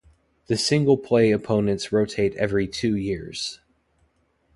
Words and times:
The 0.47 0.57
single 0.57 0.97
play 0.97 1.29
opponents 1.29 1.91
rotate 1.91 2.33
every 2.33 2.67
two 2.67 2.95
years. 2.95 3.59